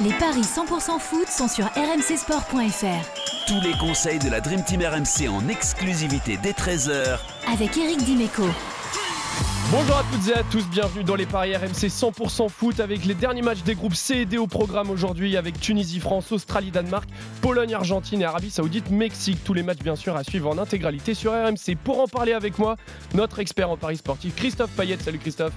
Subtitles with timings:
[0.00, 3.46] Les paris 100% foot sont sur rmcsport.fr.
[3.46, 7.20] Tous les conseils de la Dream Team RMC en exclusivité dès 13h
[7.52, 8.42] Avec Eric Dimeco.
[9.70, 13.14] Bonjour à toutes et à tous, bienvenue dans les paris RMC 100% foot avec les
[13.14, 17.08] derniers matchs des groupes C et D au programme aujourd'hui avec Tunisie, France, Australie, Danemark,
[17.40, 19.44] Pologne, Argentine et Arabie Saoudite, Mexique.
[19.44, 21.76] Tous les matchs bien sûr à suivre en intégralité sur RMC.
[21.84, 22.76] Pour en parler avec moi,
[23.14, 25.02] notre expert en paris sportif Christophe Payette.
[25.02, 25.52] Salut Christophe.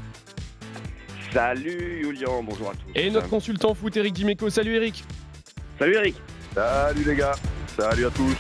[1.33, 2.91] Salut Julien, bonjour à tous.
[2.95, 4.49] Et notre consultant foot Eric Dimeco.
[4.49, 5.03] Salut Eric.
[5.77, 6.15] Salut Eric.
[6.55, 7.35] Salut les gars.
[7.77, 8.35] Salut à tous.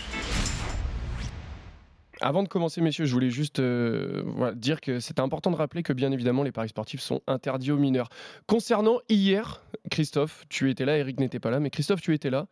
[2.21, 5.83] Avant de commencer, messieurs, je voulais juste euh, voilà, dire que c'était important de rappeler
[5.83, 8.09] que bien évidemment les paris sportifs sont interdits aux mineurs.
[8.47, 9.61] Concernant hier,
[9.91, 12.47] Christophe, tu étais là, Eric n'était pas là, mais Christophe, tu étais là.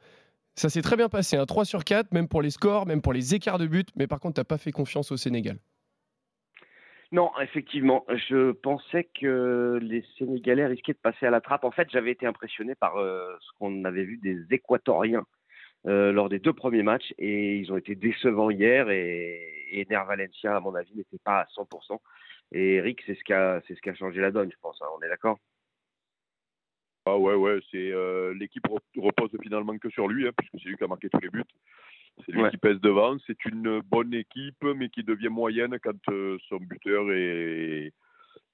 [0.55, 3.01] Ça s'est très bien passé, un hein, 3 sur 4, même pour les scores, même
[3.01, 5.57] pour les écarts de but, mais par contre, tu n'as pas fait confiance au Sénégal.
[7.15, 11.63] Non, effectivement, je pensais que les Sénégalais risquaient de passer à la trappe.
[11.63, 15.25] En fait, j'avais été impressionné par euh, ce qu'on avait vu des Équatoriens
[15.87, 19.39] euh, lors des deux premiers matchs et ils ont été décevants hier et,
[19.71, 21.97] et à mon avis, n'était pas à 100%.
[22.51, 23.61] Et Eric, c'est ce qui a,
[23.95, 24.77] changé la donne, je pense.
[24.81, 24.87] Hein.
[24.97, 25.39] on est d'accord?
[27.05, 30.83] Ah ouais, ouais, euh, l'équipe repose finalement que sur lui, hein, puisque c'est lui qui
[30.83, 31.45] a marqué tous les buts.
[32.25, 33.17] C'est lui qui pèse devant.
[33.27, 37.91] C'est une bonne équipe, mais qui devient moyenne quand euh, son buteur est,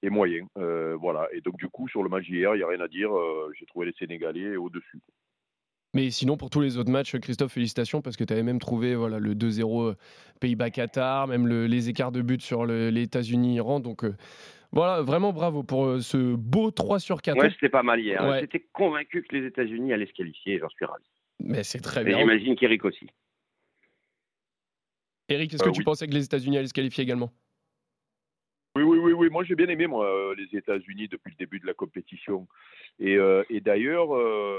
[0.02, 0.46] est moyen.
[0.58, 1.28] Euh, voilà.
[1.32, 3.10] Et donc, du coup, sur le match hier, il n'y a rien à dire.
[3.58, 5.00] J'ai trouvé les Sénégalais au-dessus.
[5.94, 8.94] Mais sinon, pour tous les autres matchs, Christophe, félicitations parce que tu avais même trouvé
[8.94, 9.94] voilà, le 2-0 euh,
[10.40, 13.80] Pays-Bas-Qatar, même les écarts de but sur les États-Unis-Iran.
[13.80, 14.14] Donc euh,
[14.72, 17.36] voilà, vraiment bravo pour euh, ce beau 3 sur 4.
[17.36, 18.22] Ouais, c'était pas mal hier.
[18.22, 18.40] Hein.
[18.40, 21.04] J'étais convaincu que les États-Unis allaient se qualifier j'en suis ravi.
[21.40, 22.18] Mais c'est très bien.
[22.18, 23.08] J'imagine qu'Eric aussi.
[25.32, 27.30] Eric, est-ce que tu pensais que les États-Unis allaient se qualifier également?
[28.76, 29.28] Oui, oui, oui, oui.
[29.30, 32.46] Moi, j'ai bien aimé moi les États-Unis depuis le début de la compétition.
[33.00, 34.58] Et, euh, et d'ailleurs, euh,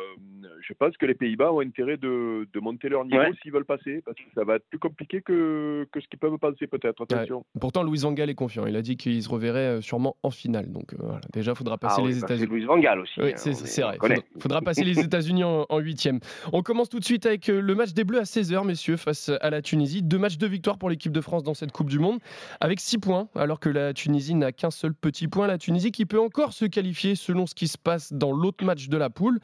[0.62, 4.02] je pense que les Pays-Bas ont intérêt de, de monter leur niveau s'ils veulent passer,
[4.04, 7.04] parce que ça va être plus compliqué que, que ce qu'ils peuvent penser peut-être.
[7.04, 7.46] Attention.
[7.60, 8.66] Pourtant, Louis Van Gaal est confiant.
[8.66, 10.72] Il a dit qu'il se reverrait euh, sûrement en finale.
[10.72, 11.22] Donc voilà.
[11.32, 12.48] déjà, il faudra passer ah les États-Unis.
[12.48, 13.22] Louis Van Gaal aussi.
[13.22, 13.98] Oui, hein, c'est vrai.
[14.36, 16.20] Il faudra, passer les États-Unis en huitième.
[16.52, 19.50] On commence tout de suite avec le match des Bleus à 16h, messieurs, face à
[19.50, 20.02] la Tunisie.
[20.02, 22.20] Deux matchs de victoire pour l'équipe de France dans cette Coupe du Monde,
[22.60, 25.48] avec 6 points, alors que la Tunisie n'a qu'un seul petit point.
[25.48, 28.88] La Tunisie qui peut encore se qualifier selon ce qui se passe dans l'autre match
[28.90, 29.40] de la poule.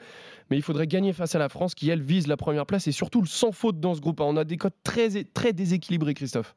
[0.49, 2.91] Mais il faudrait gagner face à la France qui, elle, vise la première place et
[2.91, 4.19] surtout le sans faute dans ce groupe.
[4.19, 5.09] On a des codes très,
[5.53, 6.55] déséquilibrés, Christophe.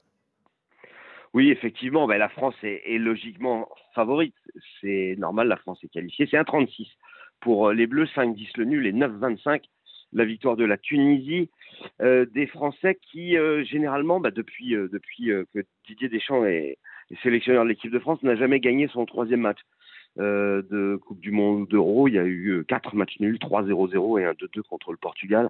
[1.34, 4.34] Oui, effectivement, la France est, logiquement favorite.
[4.80, 6.28] C'est normal, la France est qualifiée.
[6.30, 6.88] C'est 1,36
[7.40, 9.62] pour euh, les Bleus, 5-10 le nul et 9-25
[10.14, 11.48] la victoire de la Tunisie.
[12.02, 16.78] Euh, des Français qui, euh, généralement, bah, depuis, que Didier Deschamps est
[17.23, 19.59] sélectionneur de l'équipe de France, n'a jamais gagné son troisième match.
[20.19, 22.06] Euh, de Coupe du Monde d'Euro.
[22.06, 25.49] Il y a eu euh, quatre matchs nuls, 3-0-0 et un 2-2 contre le Portugal.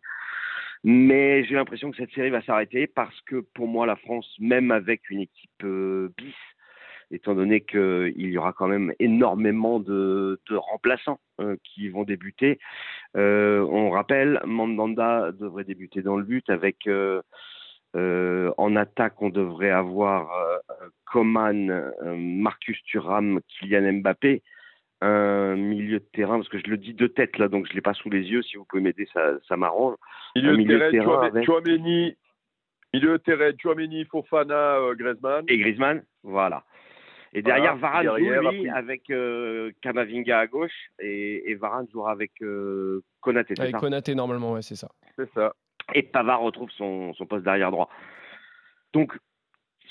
[0.85, 4.71] Mais j'ai l'impression que cette série va s'arrêter parce que pour moi, la France, même
[4.71, 6.35] avec une équipe euh, bis,
[7.11, 11.19] étant donné qu'il y aura quand même énormément de, remplaçants
[11.65, 12.59] qui vont débuter.
[13.15, 16.89] on rappelle, Mandanda devrait débuter dans le but avec
[17.95, 20.31] en attaque, on devrait avoir
[21.05, 24.43] Coman, Marcus Thuram, Kylian Mbappé
[25.03, 27.75] un milieu de terrain, parce que je le dis de tête là, donc je ne
[27.75, 29.97] l'ai pas sous les yeux, si vous pouvez m'aider, ça, ça m'arrange.
[30.37, 32.17] Milieu, milieu, de terrain, Chouameni,
[32.95, 35.45] milieu de terrain, Chouameni, Fofana, euh, Griezmann.
[35.49, 36.65] Et Griezmann, voilà.
[37.33, 42.31] Et derrière, Varane joue, lui, avec euh, Kamavinga à gauche, et, et Varane jouera avec
[42.43, 44.89] euh, Konaté, Avec Konaté, normalement, ouais, c'est ça.
[45.17, 45.53] C'est ça.
[45.95, 47.89] Et Pavard retrouve son, poste d'arrière droit.
[48.93, 49.17] Donc,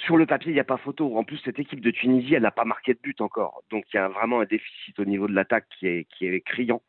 [0.05, 1.17] sur le papier, il n'y a pas photo.
[1.17, 3.63] En plus, cette équipe de Tunisie, elle n'a pas marqué de but encore.
[3.69, 6.41] Donc, il y a vraiment un déficit au niveau de l'attaque qui est, qui est
[6.41, 6.81] criant.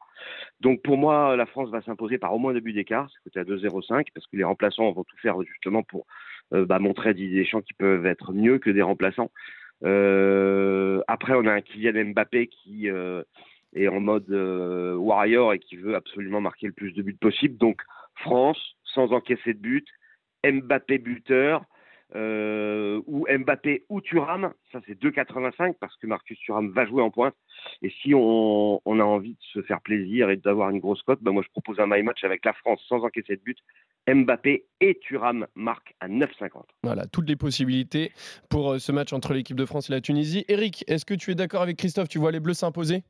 [0.61, 3.09] Donc, pour moi, la France va s'imposer par au moins deux buts d'écart.
[3.11, 6.07] C'est côté à 2-0-5 parce que les remplaçants vont tout faire justement pour
[6.53, 9.31] euh, bah, montrer à Didier Deschamps qu'ils peuvent être mieux que des remplaçants.
[9.85, 13.23] Euh, après, on a un Kylian Mbappé qui euh,
[13.75, 17.57] est en mode warrior et qui veut absolument marquer le plus de buts possible.
[17.59, 17.83] Donc,
[18.15, 19.87] France, sans encaisser de but,
[20.45, 21.65] Mbappé buteur,
[22.15, 27.11] euh, ou Mbappé ou Thuram, ça c'est 2,85 parce que Marcus Thuram va jouer en
[27.11, 27.35] pointe.
[27.81, 31.31] Et si on, a envie de se faire plaisir et d'avoir une grosse cote, bah
[31.31, 33.59] moi je propose un my match avec la France sans encaisser de but.
[34.07, 36.65] Mbappé et Thuram marquent à 9,50.
[36.83, 38.13] Voilà, toutes les possibilités
[38.51, 40.45] pour euh, ce match entre l'équipe de France et la Tunisie.
[40.49, 42.09] Eric, est-ce que tu es d'accord avec Christophe?
[42.09, 43.05] Tu vois les Bleus s'imposer?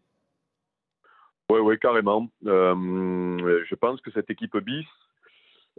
[1.51, 2.29] Oui, oui, carrément.
[2.47, 4.87] Euh, je pense que cette équipe bis,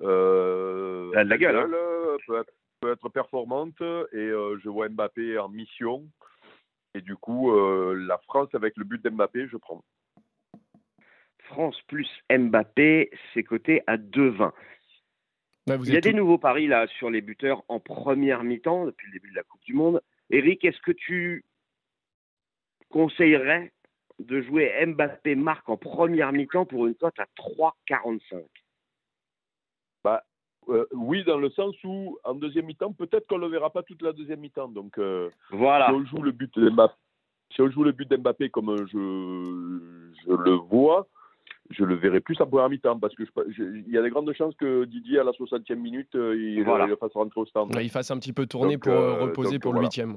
[0.02, 2.44] euh, Elle a de la gueule, hein
[2.90, 6.04] être performante et euh, je vois Mbappé en mission.
[6.96, 9.84] Et du coup, euh, la France avec le but d'Mbappé, je prends.
[11.46, 14.52] France plus Mbappé, c'est coté à 2,20.
[15.68, 19.14] Il y a des nouveaux paris là sur les buteurs en première mi-temps depuis le
[19.14, 20.02] début de la Coupe du Monde.
[20.30, 21.46] Eric, est-ce que tu
[22.90, 23.72] conseillerais
[24.20, 28.44] de jouer Mbappé marque en première mi-temps pour une cote à 3,45
[30.04, 30.24] bah,
[30.70, 33.84] euh, Oui, dans le sens où en deuxième mi-temps, peut-être qu'on ne le verra pas
[33.84, 34.70] toute la deuxième mi-temps.
[34.70, 35.88] Donc, euh, voilà.
[35.88, 36.94] si on joue le but d'Mbappé,
[37.54, 39.80] si on joue le but d'Mbappé comme je,
[40.26, 41.08] je le vois,
[41.70, 43.24] je le verrai plus en première mi-temps parce que
[43.58, 46.96] il y a des grandes chances que Didier à la 60e minute euh, il, le
[46.96, 47.76] fasse rentrer au stand.
[47.82, 50.16] il fasse un petit peu tourner pour reposer pour le 8e.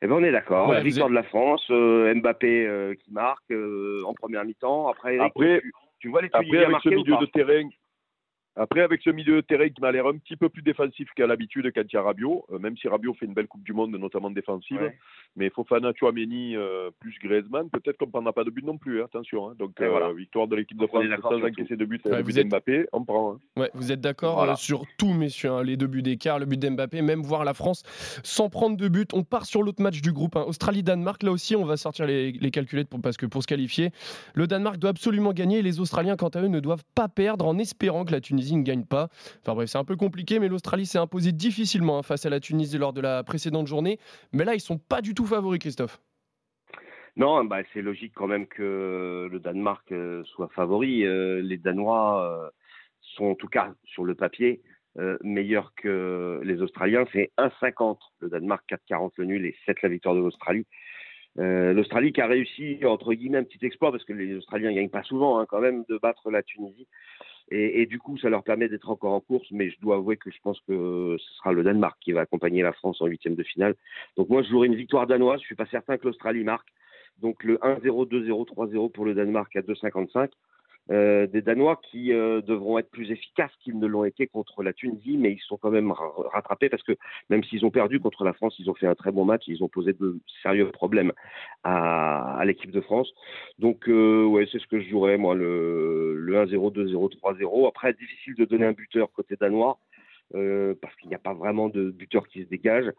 [0.00, 0.72] Eh ben on est d'accord.
[0.72, 4.88] la victoire de la France, euh, Mbappé euh, qui marque euh, en première mi-temps.
[4.88, 5.60] Après, après
[5.98, 7.68] tu, vois les après avec ce milieu de terrain,
[8.58, 11.26] après, avec ce milieu de terrain qui m'a l'air un petit peu plus défensif qu'à
[11.26, 13.72] l'habitude quand il y a Rabiot, euh, même si Rabiot fait une belle Coupe du
[13.72, 14.80] Monde, notamment défensive,
[15.36, 19.00] mais Fofana, Chouameni euh, plus Griezmann, peut-être qu'on ne prendra pas de but non plus,
[19.00, 19.48] hein, attention.
[19.48, 19.54] Hein.
[19.58, 23.04] Donc, euh, victoire de l'équipe de France sans encaisser de but, le but d'Mbappé, on
[23.04, 23.34] prend.
[23.34, 23.38] Hein.
[23.56, 27.22] Ouais, vous êtes d'accord sur tout, messieurs, les deux buts d'écart, le but d'Mbappé, même
[27.22, 27.82] voir la France
[28.24, 29.14] sans prendre de but.
[29.14, 31.22] On part sur l'autre match du groupe, Australie-Danemark.
[31.22, 33.90] Là aussi, on va sortir les, les calculettes pour, parce que pour se qualifier,
[34.34, 35.62] le Danemark doit absolument gagner.
[35.62, 38.62] Les Australiens, quant à eux, ne doivent pas perdre en espérant que la Tunisie ne
[38.62, 39.08] gagne pas.
[39.42, 42.40] Enfin bref, c'est un peu compliqué, mais l'Australie s'est imposée difficilement hein, face à la
[42.40, 43.98] Tunisie lors de la précédente journée.
[44.32, 46.00] Mais là, ils sont pas du tout favoris, Christophe.
[47.18, 51.04] Non, bah, c'est logique quand même que le Danemark euh, soit favori.
[51.04, 52.50] Euh, les Danois euh,
[53.00, 54.62] sont en tout cas sur le papier
[55.22, 57.04] meilleurs que les Australiens.
[57.12, 60.66] C'est 1,50 le Danemark, 4,40 le nul et 7 la victoire de l'Australie.
[61.36, 64.88] L'Australie qui a réussi, entre guillemets, un petit exploit, parce que les Australiens ne gagnent
[64.88, 66.88] pas souvent hein, quand même, de battre la Tunisie.
[67.50, 70.30] Et, du coup, ça leur permet d'être encore en course, mais je dois avouer que
[70.30, 73.42] je pense que ce sera le Danemark qui va accompagner la France en huitième de
[73.42, 73.74] finale.
[74.16, 75.40] Donc moi, je jouerai une victoire danoise.
[75.40, 76.68] Je suis pas certain que l'Australie marque.
[77.20, 80.30] Donc le 1-0, 2-0, 3-0 pour le Danemark à 2,55.
[80.90, 84.72] Euh, des Danois qui euh, devront être plus efficaces qu'ils ne l'ont été contre la
[84.72, 86.96] Tunisie, mais ils sont quand même rattrapés parce que
[87.28, 89.62] même s'ils ont perdu contre la France, ils ont fait un très bon match, ils
[89.62, 91.12] ont posé de sérieux problèmes
[91.62, 93.12] à, l'équipe de France.
[93.58, 97.68] Donc euh, ouais, c'est ce que je jouerais moi, le, le 1-0, 2-0, 3-0.
[97.68, 99.78] Après, difficile de donner un buteur côté danois.
[100.32, 102.90] parce qu'il n'y a pas vraiment de buteur qui se dégage,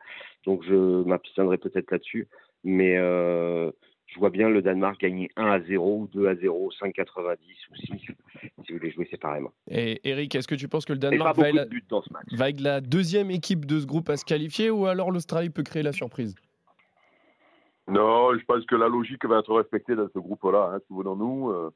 [0.46, 2.28] donc je m'abstiendrai peut-être là-dessus,
[2.64, 2.98] mais
[4.14, 7.36] je vois bien le Danemark gagner 1 à 0 ou 2 à 0, 5,90
[7.72, 9.52] ou 6, si vous voulez jouer séparément.
[9.70, 11.66] Et Eric, est-ce que tu penses que le Danemark va, la...
[12.32, 15.64] va, être la deuxième équipe de ce groupe à se qualifier ou alors l'Australie peut
[15.64, 16.36] créer la surprise?
[17.88, 20.74] Non, je pense que la logique va être respectée dans ce groupe-là.
[20.74, 21.72] Hein, Souvenons-nous, euh,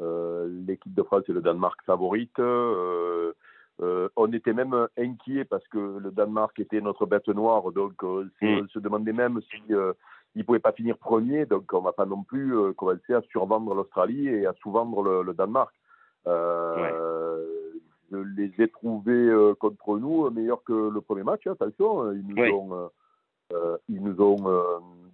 [0.00, 2.38] euh, l'équipe de France et le Danemark favorite.
[2.38, 3.32] Euh,
[4.16, 8.28] on était même inquiet parce que le Danemark était notre bête noire, donc mm.
[8.42, 9.62] on se demandait même si
[10.38, 13.12] il ne pouvait pas finir premier, donc on ne va pas non plus euh, commencer
[13.12, 15.74] à survendre l'Australie et à sous-vendre le, Danemark.
[16.28, 17.44] Euh,
[18.12, 22.12] je les ai trouvés euh, contre nous meilleurs que le premier match, hein, attention.
[22.12, 22.90] Ils nous ont,
[23.88, 24.36] ils nous ont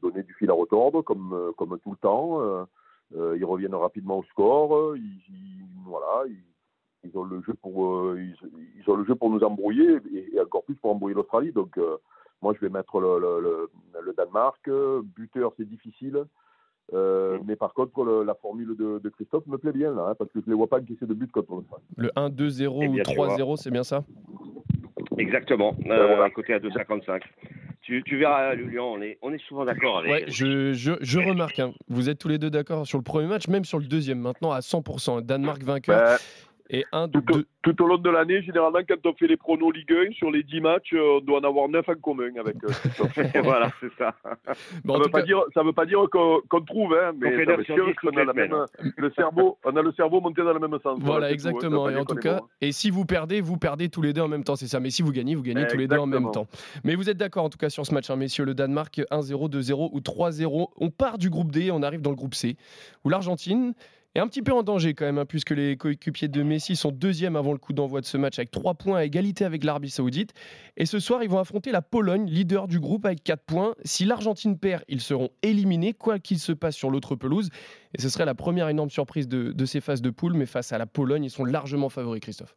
[0.03, 2.67] donné du fil à retordre, comme, comme tout le temps.
[3.15, 4.95] ils reviennent rapidement au score.
[4.95, 5.23] Ils,
[5.87, 6.29] voilà,
[7.03, 8.37] ils, ont le jeu pour, ils,
[8.89, 11.53] ont le jeu pour nous embrouiller et, et encore plus pour embrouiller l'Australie.
[11.53, 11.79] Donc,
[12.45, 14.71] moi, je vais mettre le, le, Danemark.
[15.17, 16.25] Buteur, c'est difficile.
[16.93, 20.41] Euh, mais par contre, la formule de, Christophe me plaît bien, là, hein, parce que
[20.41, 21.81] je ne les vois pas encaisser de but contre le France.
[21.97, 24.05] Le 1-2-0 ou 3-0, c'est bien ça?
[25.17, 27.23] Exactement, euh, à côté à 2,55.
[27.81, 30.11] Tu, tu, verras, Lilian, on est, on est souvent d'accord avec.
[30.11, 31.73] Ouais, je, je, je remarque, hein.
[31.89, 34.53] vous êtes tous les deux d'accord sur le premier match, même sur le deuxième, maintenant
[34.53, 35.23] à 100%.
[35.23, 36.03] Danemark vainqueur.
[36.03, 36.17] Bah,
[36.75, 37.23] et un, tout,
[37.63, 40.43] tout, au long de l'année, généralement, quand on fait les pronos Ligue 1, sur les
[40.43, 44.15] 10 matchs, euh, on doit en avoir 9 en commun avec euh, Voilà, c'est ça.
[44.25, 44.55] ça
[44.85, 48.17] ne veut, pas dire, veut pas dire qu'on trouve, hein, mais ça veut dire qu'on
[48.17, 48.53] a, la même,
[48.97, 50.99] le cerveau, on a le cerveau monté dans le même sens.
[51.01, 51.89] Voilà, exactement.
[51.89, 54.43] et en tout cas, et si vous perdez, vous perdez tous les deux en même
[54.45, 54.81] temps, c'est ça.
[54.81, 56.49] Mais si vous gagnez, vous gagnez tous les deux en même temps.
[56.83, 58.45] Mais vous êtes d'accord en tout cas sur ce match, hein, messieurs.
[58.45, 60.69] Le Danemark 1-0, 2-0 ou 3-0.
[60.77, 62.57] On part du groupe D, on arrive dans le groupe C,
[63.05, 63.75] où l'Argentine
[64.15, 66.93] et un petit peu en danger quand même, hein, puisque les coéquipiers de Messi sont
[66.93, 69.91] deuxièmes avant le coup d'envoi de ce match avec 3 points à égalité avec l'Arabie
[69.91, 70.33] Saoudite.
[70.77, 73.75] Et ce soir, ils vont affronter la Pologne, leader du groupe avec 4 points.
[73.85, 77.51] Si l'Argentine perd, ils seront éliminés, quoi qu'il se passe sur l'autre pelouse.
[77.97, 80.73] Et ce serait la première énorme surprise de, de ces phases de poule, mais face
[80.73, 82.55] à la Pologne, ils sont largement favoris, Christophe.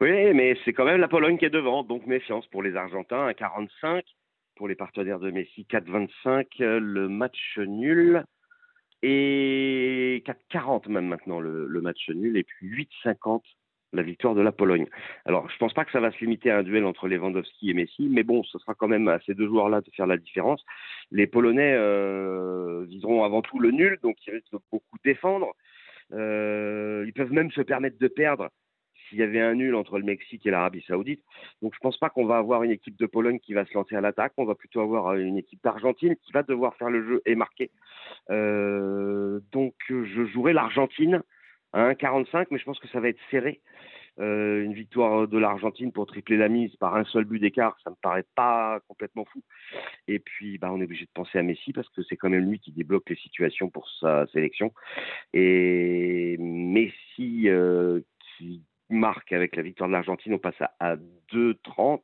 [0.00, 3.32] Oui, mais c'est quand même la Pologne qui est devant, donc méfiance pour les Argentins,
[3.34, 4.04] 45
[4.56, 8.24] pour les partenaires de Messi, 4-25, le match nul
[9.08, 12.66] et 4,40 même maintenant le, match nul, et puis
[13.04, 13.40] 8,50
[13.92, 14.86] la victoire de la Pologne.
[15.24, 17.70] Alors, je ne pense pas que ça va se limiter à un duel entre Lewandowski
[17.70, 20.16] et Messi, mais bon, ce sera quand même à ces deux joueurs-là de faire la
[20.16, 20.62] différence.
[21.12, 25.54] Les Polonais euh, viseront avant tout le nul, donc ils risquent de beaucoup défendre.
[26.12, 28.50] Euh, ils peuvent même se permettre de perdre
[29.08, 31.22] s'il y avait un nul entre le Mexique et l'Arabie Saoudite.
[31.62, 33.74] Donc je ne pense pas qu'on va avoir une équipe de Pologne qui va se
[33.74, 34.32] lancer à l'attaque.
[34.36, 37.70] On va plutôt avoir une équipe d'Argentine qui va devoir faire le jeu et marquer.
[38.30, 41.22] Euh, donc je jouerai l'Argentine
[41.72, 43.60] à 1,45, mais je pense que ça va être serré.
[44.18, 47.90] Euh, une victoire de l'Argentine pour tripler la mise par un seul but d'écart, ça
[47.90, 49.42] me paraît pas complètement fou.
[50.08, 52.48] Et puis, bah, on est obligé de penser à Messi parce que c'est quand même
[52.48, 54.72] lui qui débloque les situations pour sa sélection.
[55.34, 58.00] Et Messi euh,
[58.38, 60.96] qui marque avec la victoire de l'Argentine, on passe à
[61.32, 62.00] 2,30.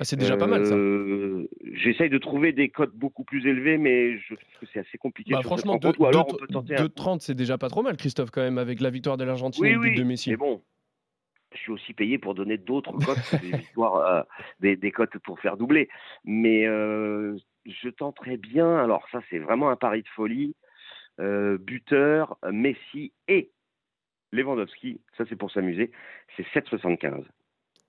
[0.00, 0.74] Ah, c'est déjà pas mal ça.
[0.74, 4.98] Euh, j'essaye de trouver des cotes beaucoup plus élevés, mais je trouve que c'est assez
[4.98, 5.32] compliqué.
[5.32, 9.24] Bah, franchement, 2,30 c'est déjà pas trop mal, Christophe, quand même, avec la victoire de
[9.24, 10.30] l'Argentine et le but de Messi.
[10.30, 10.62] Mais bon,
[11.54, 15.56] je suis aussi payé pour donner d'autres cotes, des victoires, euh, des, cotes pour faire
[15.56, 15.88] doubler.
[16.24, 20.56] Mais euh, je tenterais bien, alors ça c'est vraiment un pari de folie,
[21.18, 23.52] buteur, Messi et
[24.32, 25.90] Lewandowski, ça c'est pour s'amuser,
[26.36, 27.24] c'est 7,75.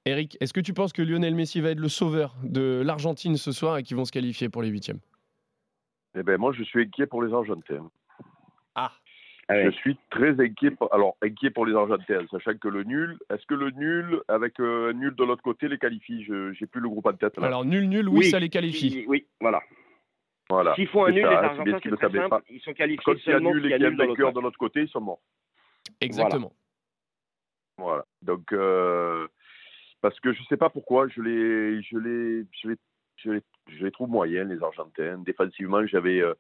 [0.05, 3.53] Eric, est-ce que tu penses que Lionel Messi va être le sauveur de l'Argentine ce
[3.53, 5.00] soir et qu'ils vont se qualifier pour les huitièmes?
[6.15, 7.89] Eh ben moi, je suis inquiet pour les Argentins.
[8.75, 8.91] Ah.
[9.47, 10.71] ah je suis très inquiet.
[10.71, 14.59] Pour, alors inquiet pour les Argentins, sachant que le nul, est-ce que le nul avec
[14.59, 16.23] euh, un nul de l'autre côté les qualifie?
[16.25, 17.39] Je n'ai plus le groupe en tête.
[17.39, 19.05] Alors nul nul, oui, ça les qualifie.
[19.07, 19.62] Oui, voilà.
[20.50, 20.75] Voilà.
[20.75, 22.43] S'ils font un nul, les Argentins, c'est très simple.
[22.50, 24.41] Ils sont qualifiés Quand seulement s'il y a nul et qu'il y a vainqueur de
[24.41, 25.21] l'autre côté, ils sont morts.
[26.02, 26.54] Exactement.
[27.78, 28.06] Voilà.
[28.22, 28.52] Donc.
[28.54, 29.28] Euh,
[30.04, 32.75] parce que je ne sais pas pourquoi, je les, je les, je les,
[33.16, 35.18] je les, je les trouve moyennes, les Argentins.
[35.20, 36.34] Défensivement, j'avais, euh,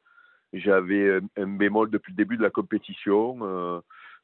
[0.51, 3.37] j'avais un bémol depuis le début de la compétition.
[3.41, 3.79] Euh,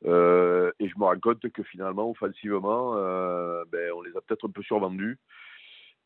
[0.05, 2.95] euh, et je me rends compte que finalement, offensivement,
[3.71, 5.17] ben, on les a peut-être un peu survendus.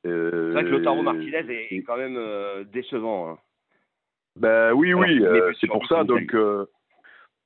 [0.04, 2.20] c'est vrai que Lotaro Martinez est, quand même
[2.72, 3.32] décevant.
[3.32, 3.38] Hein.
[4.36, 5.24] Ben oui, oui,
[5.60, 6.04] c'est pour ça.
[6.04, 6.36] Donc,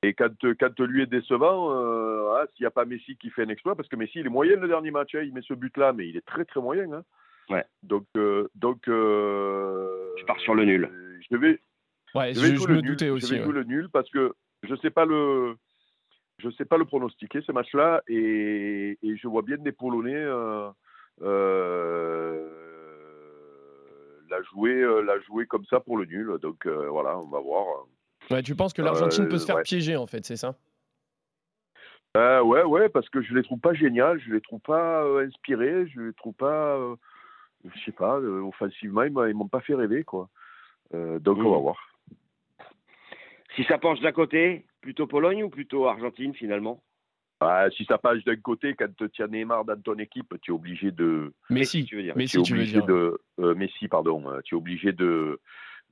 [0.02, 3.42] et quand, quand lui est décevant, euh, hein, s'il n'y a pas Messi qui fait
[3.42, 5.54] un exploit, parce que Messi, il est moyen le dernier match, hein, il met ce
[5.54, 6.92] but-là, mais il est très très moyen.
[6.92, 7.02] Hein.
[7.50, 7.64] Ouais.
[7.82, 10.88] Donc, euh, donc euh, je pars sur le nul.
[11.30, 11.60] Je vais,
[12.14, 12.92] ouais, je vais je, le nul.
[13.10, 15.56] Aussi, je vais le nul parce que je sais pas le,
[16.38, 20.24] je sais pas le pronostiquer ce match-là et, et, je vois bien des Polonais
[24.30, 26.38] la jouer, la jouer comme ça pour le nul.
[26.40, 27.86] Donc voilà, on va voir.
[28.30, 30.54] Ouais, tu penses que l'Argentine peut se faire piéger en fait, c'est ça?
[32.16, 35.26] Euh, Ouais, ouais, parce que je les trouve pas géniales, je les trouve pas euh,
[35.26, 36.96] inspirés, je les trouve pas, euh,
[37.64, 40.28] je sais pas, euh, offensivement ils m'ont pas fait rêver quoi.
[40.92, 41.62] donc on va mmh.
[41.62, 41.76] voir.
[43.56, 46.82] Si ça penche d'un côté, plutôt Pologne ou plutôt Argentine finalement?
[47.40, 50.54] Ah, si ça penche d'un côté, quand tu as Neymar dans ton équipe, tu es
[50.54, 51.32] obligé de.
[51.50, 52.16] Messi, tu veux dire?
[52.16, 52.84] Messi, tu veux dire.
[52.84, 53.20] De,
[53.54, 54.24] Messi, pardon.
[54.44, 55.40] Tu es obligé de,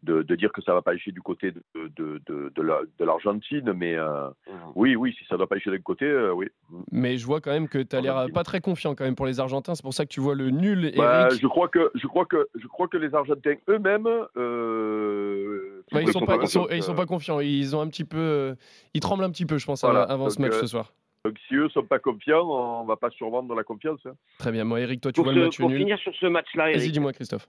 [0.03, 1.63] de, dire que ça va pas échouer du côté de,
[1.97, 4.53] de, de, l'Argentine, mais euh, mmh.
[4.75, 6.47] oui, oui, si ça doit pas échouer d'un côté, euh, oui.
[6.93, 9.27] Mais je vois quand même que tu as l'air pas très confiant quand même pour
[9.27, 10.93] les Argentins, c'est pour ça que tu vois le nul.
[10.97, 14.09] Bah, je crois que je crois que je crois que les Argentins eux-mêmes.
[14.37, 16.37] Euh, ils sont pas,
[16.71, 18.57] ils sont, pas confiants, ils ont un petit peu,
[18.95, 20.93] ils tremblent un petit peu, je pense, avant ce match ce soir.
[21.25, 23.99] Donc si eux sont pas confiants, on va pas survendre la confiance.
[24.07, 24.13] Hein.
[24.39, 25.69] Très bien, moi Eric, toi tu vois le match nul.
[25.69, 27.49] Pour finir sur ce match-là, Vas-y, dis-moi Christophe.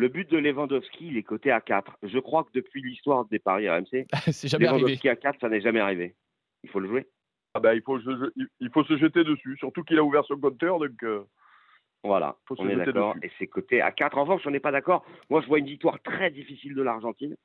[0.00, 1.98] Le but de Lewandowski, il est coté à 4.
[2.04, 5.10] Je crois que depuis l'histoire des paris RMC, c'est jamais Lewandowski arrivé.
[5.10, 6.14] à 4, ça n'est jamais arrivé.
[6.64, 7.06] Il faut le jouer.
[7.52, 10.78] Ah ben, il, faut, il faut se jeter dessus, surtout qu'il a ouvert son compteur.
[10.78, 11.20] Donc, euh,
[12.02, 13.14] Voilà, on est d'accord.
[13.22, 14.16] Et c'est coté à 4.
[14.16, 15.04] En revanche, on n'est pas d'accord.
[15.28, 17.36] Moi, je vois une victoire très difficile de l'Argentine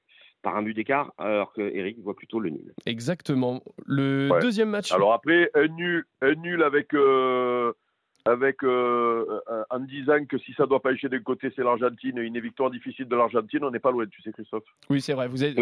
[0.42, 2.74] par un but d'écart, alors que Eric voit plutôt le nul.
[2.86, 3.64] Exactement.
[3.86, 4.94] Le deuxième match.
[4.94, 6.94] Alors après, un nul, un nul avec.
[6.94, 7.74] Euh,
[8.26, 12.18] avec euh, euh, en disant que si ça doit pas échouer d'un côté, c'est l'Argentine,
[12.18, 14.64] une victoire difficile de l'Argentine, on n'est pas loin, tu sais, Christophe.
[14.90, 15.28] Oui, c'est vrai.
[15.28, 15.56] Vous êtes,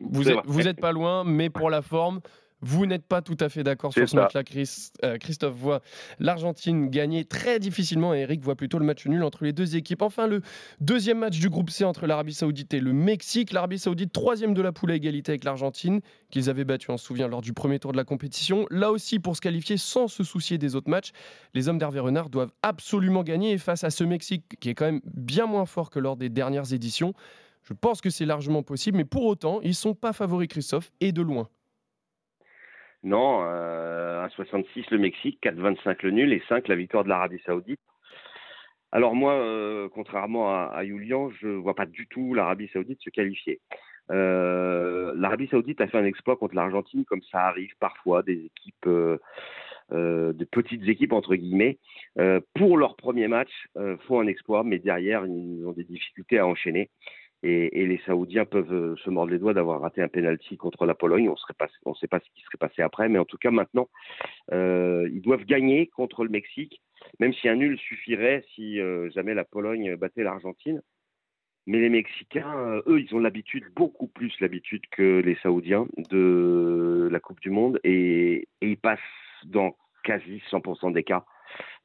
[0.00, 2.20] vous, êtes, pas loin, mais pour la forme,
[2.62, 4.42] vous n'êtes pas tout à fait d'accord sur ce match-là.
[5.04, 5.82] Euh, Christophe voit
[6.18, 10.02] l'Argentine gagner très difficilement et Eric voit plutôt le match nul entre les deux équipes.
[10.02, 10.40] Enfin, le
[10.80, 13.52] deuxième match du groupe C entre l'Arabie Saoudite et le Mexique.
[13.52, 17.04] L'Arabie Saoudite, troisième de la poule à égalité avec l'Argentine, qu'ils avaient battu, on se
[17.04, 18.66] souvient, lors du premier tour de la compétition.
[18.70, 21.12] Là aussi, pour se qualifier sans se soucier des autres matchs,
[21.52, 23.52] les hommes d'Hervé Renard doivent absolument gagner.
[23.52, 26.30] Et face à ce Mexique, qui est quand même bien moins fort que lors des
[26.30, 27.12] dernières éditions,
[27.64, 28.96] je pense que c'est largement possible.
[28.96, 31.48] Mais pour autant, ils ne sont pas favoris, Christophe, et de loin.
[33.06, 37.78] Non, euh, 1,66 le Mexique, 4,25 le nul et 5 la victoire de l'Arabie Saoudite.
[38.90, 43.00] Alors moi, euh, contrairement à, à, Julian, je ne vois pas du tout l'Arabie Saoudite
[43.00, 43.60] se qualifier.
[44.10, 48.86] Euh, L'Arabie Saoudite a fait un exploit contre l'Argentine, comme ça arrive parfois des équipes
[48.88, 49.18] euh,
[49.92, 51.78] de petites équipes entre guillemets,
[52.56, 53.68] pour leur premier match
[54.08, 56.90] font un exploit, mais derrière ils ont des difficultés à enchaîner.
[57.42, 61.28] Et, les Saoudiens peuvent se mordre les doigts d'avoir raté un penalty contre la Pologne.
[61.28, 61.32] On
[61.90, 63.88] ne sait pas ce qui serait passé après, mais en tout cas maintenant,
[64.52, 66.82] ils doivent gagner contre le Mexique,
[67.20, 68.80] même si un nul suffirait si
[69.14, 70.82] jamais la Pologne battait l'Argentine.
[71.66, 77.08] Mais les Mexicains, euh, eux, ils ont l'habitude, beaucoup plus l'habitude que les Saoudiens de
[77.10, 79.00] la Coupe du Monde et, ils passent
[79.44, 81.24] dans quasi 100% des cas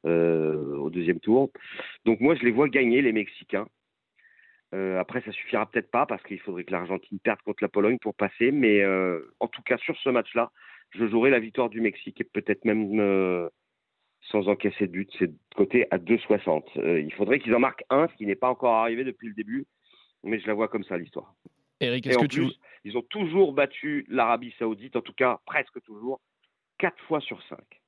[0.06, 1.50] euh, au deuxième tour.
[2.04, 3.66] Donc moi, je les vois gagner, les Mexicains.
[4.74, 7.98] Euh, après, ça suffira peut-être pas parce qu'il faudrait que l'Argentine perde contre la Pologne
[7.98, 8.50] pour passer.
[8.52, 8.84] Mais
[9.40, 10.50] en tout cas, sur ce match-là,
[10.90, 13.50] je jouerai la victoire du Mexique et peut-être même
[14.30, 15.10] sans encaisser de but.
[15.18, 16.62] C'est de côté à 2,60.
[16.78, 19.34] Euh, il faudrait qu'ils en marquent un, ce qui n'est pas encore arrivé depuis le
[19.34, 19.66] début,
[20.22, 21.34] mais je la vois comme ça l'histoire.
[21.80, 22.44] Eric, est-ce que tu...
[22.84, 26.20] Ils ont toujours battu l'Arabie Saoudite, en tout cas presque toujours,
[26.78, 27.80] quatre fois sur cinq.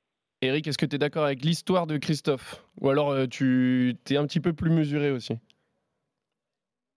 [0.43, 2.65] Eric, est-ce que tu es d'accord avec l'histoire de Christophe?
[2.81, 5.35] Ou alors euh, tu es un petit peu plus mesuré aussi?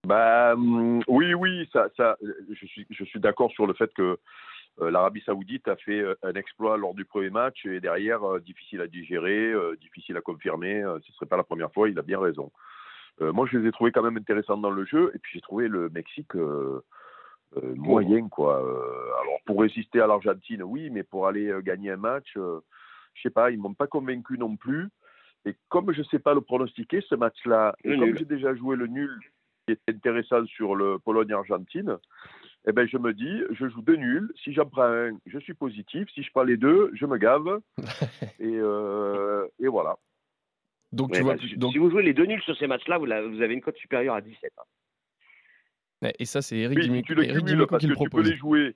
[0.08, 2.18] Bah, hum, oui, oui, ça, ça,
[2.50, 4.18] je suis, je suis d'accord sur le fait que
[4.80, 8.40] euh, l'Arabie Saoudite a fait euh, un exploit lors du premier match et derrière, euh,
[8.40, 10.82] difficile à digérer, difficile à confirmer.
[10.82, 12.52] ce ne serait pas la première fois, il a bien raison.
[13.20, 15.68] moi, je les ai trouvés quand même intéressants dans le jeu et puis j'ai trouvé
[15.68, 16.36] le Mexique
[17.76, 18.30] moyen.
[18.30, 18.58] quoi.
[18.58, 23.52] alors, pour résister à l'Argentine, oui, mais pour aller gagner un match, je sais pas,
[23.52, 24.88] ils m'ont pas convaincu non plus.
[25.46, 28.78] Et comme je ne sais pas le pronostiquer, ce match-là, et comme j'ai déjà joué
[28.78, 29.20] le nul
[29.67, 31.97] qui est intéressant sur le Pologne-Argentine,
[32.67, 34.31] eh ben, je me dis, je joue deux nuls.
[34.43, 36.07] Si j'en prends un, je suis positif.
[36.13, 37.62] Si je prends les deux, je me gave.
[38.39, 39.97] et, euh, et, voilà.
[40.91, 41.71] Donc, tu vois, bah, donc...
[41.74, 44.15] Si vous jouez les deux nuls sur ces matchs-là, vous, vous, avez une cote supérieure
[44.15, 44.51] à 17.
[44.57, 46.09] Hein.
[46.19, 48.75] Et ça, c'est Eric oui, tu le cumules parce que tu peux les jouer.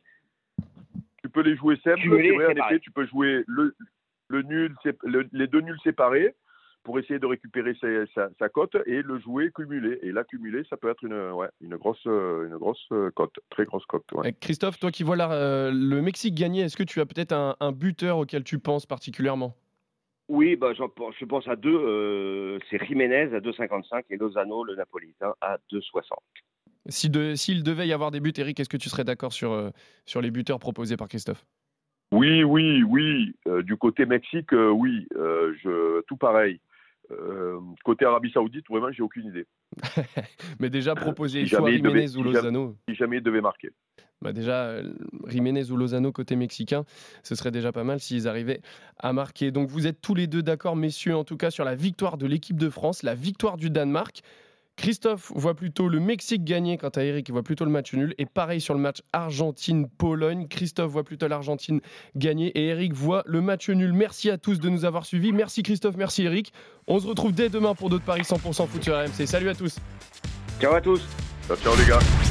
[1.21, 2.07] Tu peux les jouer simples.
[2.07, 3.75] Vrai, tu peux jouer le,
[4.29, 4.75] le nul,
[5.31, 6.33] les deux nuls séparés
[6.84, 7.76] pour essayer de récupérer
[8.16, 10.00] sa, cote et le jouer cumulé.
[10.02, 14.04] Et l'accumuler, ça peut être une, ouais, une grosse, une grosse cote, très grosse cote.
[14.40, 18.18] Christophe, toi qui vois euh, le Mexique gagner, est-ce que tu as peut-être un, buteur
[18.18, 19.56] auquel tu penses particulièrement?
[20.28, 21.76] Oui, bah, je pense à deux.
[21.76, 26.13] Euh, c'est Jiménez à 2,55 et Lozano, le Napolitain, à 2,60.
[26.88, 29.70] S'il de, devait y avoir des buts, Eric, est-ce que tu serais d'accord sur, euh,
[30.06, 31.46] sur les buteurs proposés par Christophe?
[32.13, 33.34] Oui, oui, oui.
[33.63, 35.08] du côté Mexique, oui.
[35.13, 36.60] je, tout pareil.
[37.12, 39.47] Euh, côté Arabie Saoudite, vraiment, j'ai aucune idée.
[40.60, 42.76] Mais déjà proposer soit Jiménez ou Lozano.
[42.88, 43.71] Si jamais il devait marquer.
[44.21, 44.93] Bah déjà, euh,
[45.28, 46.86] Jiménez ou Lozano côté mexicain,
[47.24, 48.62] ce serait déjà pas mal s'ils arrivaient
[48.97, 49.52] à marquer.
[49.52, 52.28] Donc vous êtes tous les deux d'accord, messieurs, en tout cas sur la victoire de
[52.28, 54.21] l'équipe de France, la victoire du Danemark.
[54.82, 58.15] Christophe voit plutôt le Mexique gagner, quant à Eric voit plutôt le match nul.
[58.17, 61.82] Et pareil sur le match Argentine-Pologne, Christophe voit plutôt l'Argentine
[62.15, 63.94] gagner et Eric voit le match nul.
[63.94, 65.34] Merci à tous de nous avoir suivis.
[65.34, 66.52] Merci Christophe, merci Eric.
[66.88, 69.28] On se retrouve dès demain pour d'autres paris 100% foot sur RMC.
[69.28, 69.78] Salut à tous.
[70.60, 71.02] Ciao à tous.
[71.48, 72.31] Ciao, ciao les gars.